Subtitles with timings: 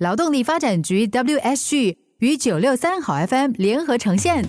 [0.00, 4.42] 劳动力发展局 WSG 与九六三好 FM 联合呈现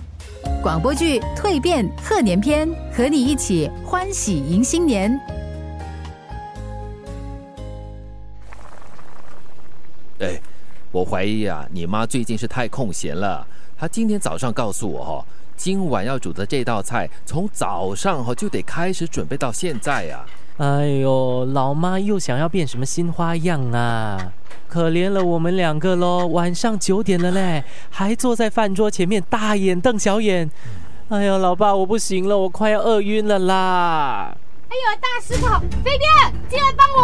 [0.64, 5.12] 广播剧《蜕变贺年篇》，和你一起欢喜迎新年。
[10.20, 10.40] 哎，
[10.90, 13.46] 我怀疑啊，你妈最近是太空闲了。
[13.78, 15.26] 她今天早上告诉我哈，
[15.58, 20.26] 今晚要煮的这道菜，从早上哈就得开始准备到现在呀。
[20.62, 24.32] 哎呦，老妈又想要变什么新花样啊？
[24.68, 26.28] 可怜了我们两个喽！
[26.28, 30.52] 晚上九点了嘞，还坐在饭桌前面大眼瞪小眼。
[31.10, 34.38] 哎呦，老爸，我不行了，我快要饿晕了啦！
[34.70, 36.08] 哎呦，大石头，飞碟，
[36.48, 37.04] 进来帮我！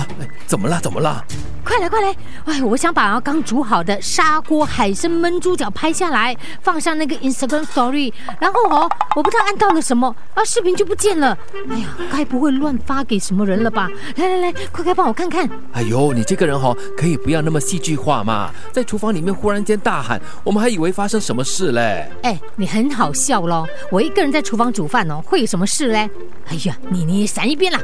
[0.00, 0.08] 啊，
[0.48, 0.80] 怎么了？
[0.80, 1.24] 怎么了？
[1.72, 2.14] 快来快来！
[2.44, 8.12] 哎，我想把刚煮好的砂锅海参焖猪脚拍下来，放上那个 Instagram Story。
[8.38, 11.36] 然后哦，我不知道按到了什么，啊，视频就不见了。
[11.70, 13.88] 哎呀，该不会乱发给什么人了吧？
[14.16, 15.48] 来来来，快快帮我看看！
[15.72, 18.50] 哎呦，你这个人哦，可以不要那么戏剧化嘛？
[18.70, 22.06] 在厨房里面忽然间大喊，我们还以为发生什么事嘞。
[22.22, 23.66] 哎，你很好笑咯！
[23.90, 26.10] 我一个人在厨房煮饭哦，会有什么事嘞？
[26.48, 27.80] 哎呀，你你闪一边啦！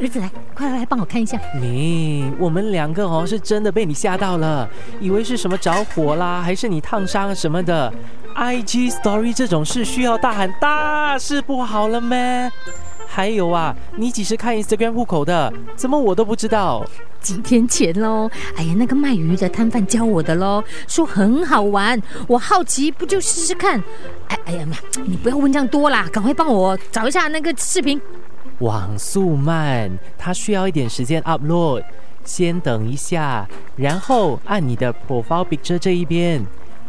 [0.00, 1.38] 儿子来，快来来帮我看一下。
[1.60, 3.04] 你我们两个。
[3.04, 7.92] 哦，是真的被你吓到了，以为是什么着火啦，还是你烫伤什么的
[8.34, 12.50] ？IG Story 这种事需要大喊大事不好了咩？
[13.06, 15.52] 还有啊，你几时看 Instagram 户口的？
[15.76, 16.84] 怎么我都不知道？
[17.20, 18.28] 几天前喽。
[18.56, 23.78] 哎呀，那个卖鱼的摊贩教我的喽，说很好玩，我好奇，不就试试看？
[24.28, 28.00] 哎哎呀妈，你不要问这样多啦，赶快帮我找一下那个视频。
[28.60, 31.84] 网速慢，它需要一点时间 upload。
[32.24, 36.42] 先等一下，然后按你的 profile bit 这一边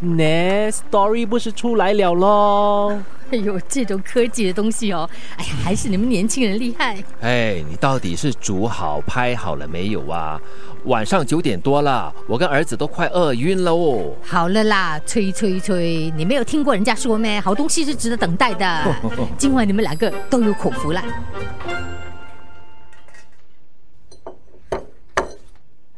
[0.03, 2.99] ，next story 不是出来了喽？
[3.31, 7.03] 哎呦，这种科技的东西哦，哎呀，还是你们年轻人厉害。
[7.21, 10.39] 哎，你到底是煮好拍好了没有啊？
[10.83, 14.13] 晚上九点多了，我跟儿子都快饿晕了哦。
[14.23, 17.41] 好了啦，催催催，你没有听过人家说咩？
[17.41, 18.95] 好东西是值得等待的。
[19.39, 21.01] 今晚你们两个都有口福了。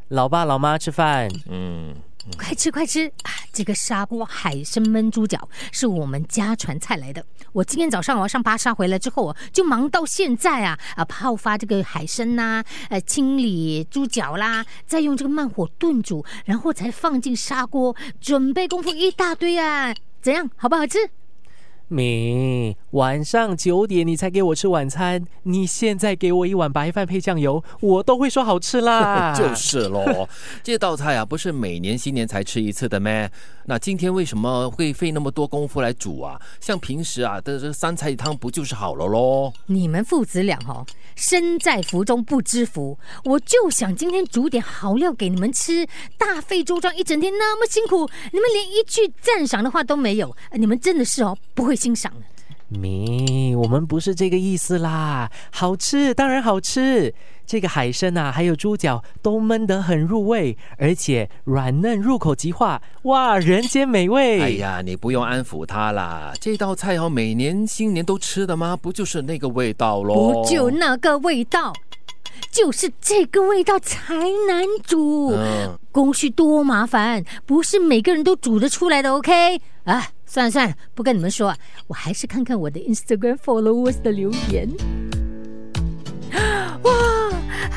[0.08, 1.94] 老爸老妈吃饭，嗯，
[2.36, 3.32] 快吃快吃啊！
[3.54, 7.26] 这个砂锅海参焖猪脚是我们家传菜来的。
[7.54, 19.94] 我今天早上我上巴沙回来之后啊，就忙到现在啊啊，泡发这个海参呐，呃，清理猪脚啦，再用这个慢火炖煮，然后才放进砂锅，准备功夫一大堆啊！
[20.22, 21.10] 怎样，好不好吃？
[21.90, 29.34] 米，晚上九点你才给我吃晚餐，你现在给我一碗白饭配酱油，我都会说好吃啦。
[29.38, 30.28] 就是喽，
[30.62, 33.32] 这道菜啊，不是每年新年才吃一次的咩？
[33.66, 36.40] 那今天为什么会费那么多功夫来煮啊？
[36.60, 39.54] 像平时啊的这三菜一汤不就是好了喽？
[39.68, 45.88] 你们父子俩哈，身在福中不知福，我就想今天煮点好料给你们吃。
[46.18, 52.12] 大费周章一整天那么辛苦，你们连一句赞赏的话都没有，你们真的是哦不会欣赏。
[52.70, 57.14] 咪，我们不是这个意思啦，好吃当然好吃，
[57.46, 64.42] 这个海参啊，还有猪脚都焖得很入味，而且软嫩入口即化，哇，人间美味！
[64.42, 68.76] 哎呀，你不用安抚他啦，这道菜哦，每年新年都吃的吗？
[68.76, 70.34] 不就是那个味道喽？
[70.34, 71.72] 不就那个味道，
[72.52, 74.14] 就是这个味道才
[74.46, 75.34] 难煮，
[75.94, 79.62] 工序多麻烦，不是每个人都煮得出来的，OK？
[79.86, 80.10] 啊。
[80.28, 81.56] 算了算了，不跟你们说，
[81.88, 84.70] 我还是看看我的 Instagram followers 的留言。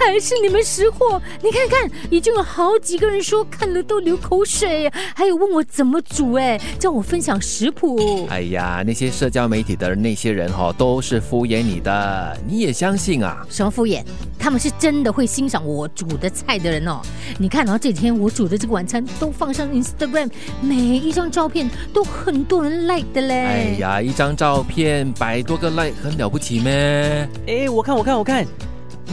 [0.00, 0.10] 哇！
[0.10, 8.26] 还是你们识货，你看看，已经有好几个人说看了都流口水，还有问我怎么煮，哎，叫我分享食谱。
[8.28, 13.46] 哎呀，那些社交媒体的那些人哈，都是敷衍你的，你也相信啊？
[13.48, 14.02] 什么敷衍？
[14.38, 17.00] 他们是真的会欣赏我煮的菜的人哦。
[17.38, 20.30] 你看，然后这几天我煮的这个晚餐都放上 Instagram，
[20.60, 23.34] 每一张照片都很多人 like 的嘞。
[23.34, 27.28] 哎呀，一张照片百多个 like 很了不起咩？
[27.46, 28.46] 哎，我看我看我看。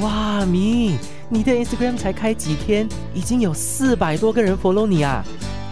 [0.01, 0.95] 哇，明，
[1.27, 5.23] 你的 Instagram 才开几天，已经有四百多个人 follow 你啊！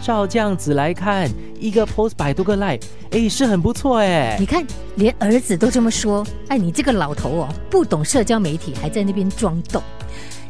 [0.01, 1.30] 照这样子来看，
[1.60, 4.36] 一个 post 百多个 like，哎，是很不错哎。
[4.39, 9.81] 你看，连儿子都这么说，哎，你这个老头哦，不懂社交媒体，还在那边装懂。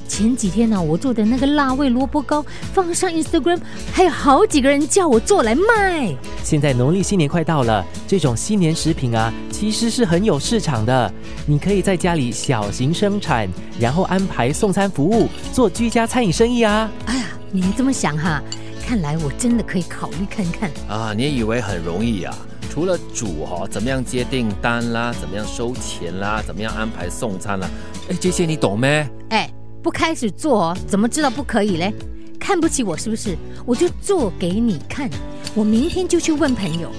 [0.08, 3.60] 前几天呢，我做的那个辣味萝卜糕放上 Instagram，
[3.92, 6.16] 还有好几个人叫我做来卖。
[6.44, 11.12] 现在农历新年快到了，这种新年食品啊，其实是很有市场的。
[11.48, 13.50] 你可以在家里小型生产，
[13.80, 16.90] 然后安排送餐服务，做居家餐饮生意啊。
[17.06, 18.42] 哎呀，你这么想哈，
[18.86, 21.14] 看来我真的可以考虑看看啊。
[21.16, 22.38] 你以为很容易啊？
[22.70, 25.14] 除了煮哈，怎么样接订单啦？
[25.20, 26.44] 怎么样收钱啦？
[26.46, 27.70] 怎么样安排送餐啦？
[28.10, 29.08] 哎，这些你懂没？
[29.30, 29.50] 哎。
[29.86, 31.94] 不开始做，怎么知道不可以嘞？
[32.40, 33.38] 看不起我是不是？
[33.68, 35.08] 我就做给你看。
[35.54, 36.90] 我明天就去问朋友。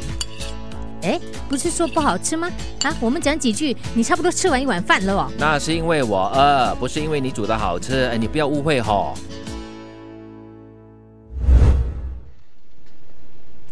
[1.03, 2.49] 哎，不是说不好吃吗？
[2.85, 5.29] 啊，我们讲几句，你差不多吃完一碗饭了哦。
[5.37, 8.05] 那是因为我饿，不是因为你煮的好吃。
[8.05, 9.13] 哎，你不要误会哈。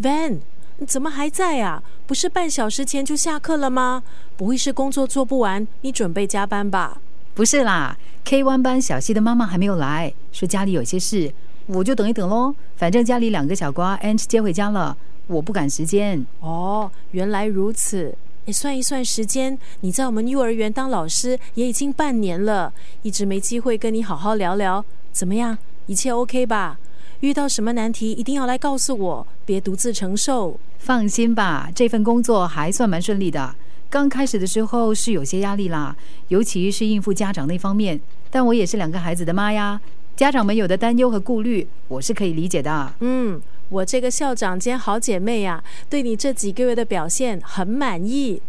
[0.02, 0.38] Van，
[0.78, 1.84] 你怎么还在啊？
[2.08, 4.02] 不是半小时前就下课了吗？
[4.36, 6.98] 不会是工作做不完，你准备加班吧？
[7.34, 11.32] 不是啦，K One 班小西的妈妈还没有来，说家里有些事，
[11.66, 12.54] 我就等一等喽。
[12.76, 14.96] 反正家里两个小瓜 a n t 接回家了，
[15.26, 16.24] 我不赶时间。
[16.38, 18.14] 哦，原来如此。
[18.44, 22.72] 你算一算时间，你在我们幼儿园当老师也已经半年了，
[23.02, 25.58] 一直没机会跟你好好聊聊，怎么样？
[25.86, 26.78] 一切 OK 吧？
[27.18, 30.60] 遇到什么难题一定要来告诉我，别独自承受。
[30.78, 33.56] 放心吧，这份工作还算蛮顺利的。
[33.90, 35.96] 刚开始的时候是有些压力啦，
[36.28, 38.00] 尤其是应付家长那方面。
[38.30, 39.80] 但我也是两个孩子的妈呀，
[40.16, 42.92] 家长们有的担忧和顾虑，我是可以理解的。
[43.00, 48.42] 嗯，我这个校长兼好姐妹呀，对你这几个月的表现很满意。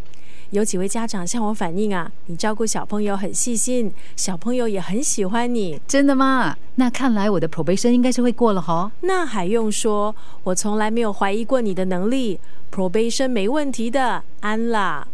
[0.52, 5.80] 有几位家长向我反映啊，你照顾小朋友很细心，小朋友也很喜欢你。
[5.88, 6.56] 真的吗？
[6.76, 8.92] 那看来我的 probation 应该是会过了哈。
[9.02, 10.16] 那还用说？
[10.44, 12.40] 我从来没有怀疑过你的能力
[12.72, 15.08] ，probation 没问题的，安啦。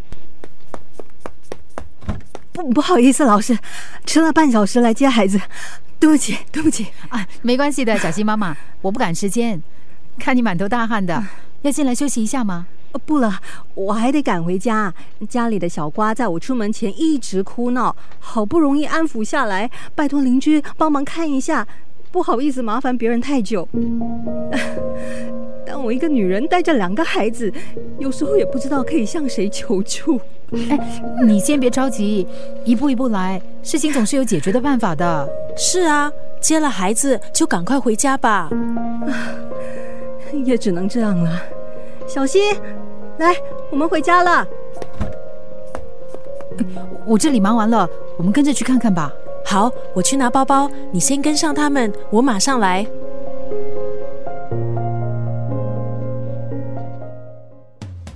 [2.52, 3.58] 不不好意思，老师，
[4.06, 5.40] 迟了半小时来接孩子，
[6.00, 9.62] 对不起，对不起啊，没关系的， 小新妈妈，我不赶时间。
[10.20, 11.24] 看你满头大汗的，
[11.62, 12.68] 要进来休息一下吗？
[13.06, 13.40] 不了，
[13.74, 14.94] 我还得赶回家。
[15.30, 21.66] 家里的小瓜在我出门前一直哭闹，好不容易安抚下来，拜托邻居帮忙看一下。
[22.12, 23.66] 不好意思，麻烦别人太久。
[25.82, 27.52] 当我一个女人带着两个孩子，
[27.98, 30.22] 有时候也不知道可以向谁求助。
[30.70, 30.78] 哎，
[31.26, 32.28] 你先别着急，
[32.64, 35.28] 一步一步来，事情总是有解决的办法的。
[35.58, 38.48] 是啊，接了孩子就赶快回家吧。
[39.08, 39.10] 啊
[40.46, 41.42] 也只能这样了。
[42.08, 42.54] 小溪，
[43.18, 43.36] 来，
[43.72, 44.48] 我们回家了。
[47.08, 49.12] 我这里忙完了，我们跟着去看看吧。
[49.44, 52.86] 好，我去拿包包，你先跟上他们，我马上来。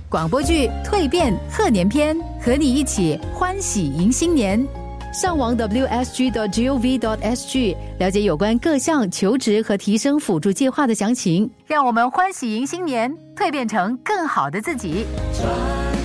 [0.08, 4.64] 广播剧蜕变贺年篇和你一起欢喜迎新年。
[5.12, 11.50] 上网 wsg 的 gov dot sg 了解有关各项求职和提升辅助计划的详情。
[11.66, 15.04] 让我们欢喜迎新年蜕变成更好的自己。
[15.32, 15.44] 转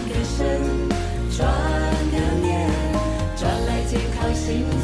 [0.09, 0.61] 个身
[1.37, 1.47] 转
[2.09, 2.71] 个面
[3.37, 4.80] 转来健康新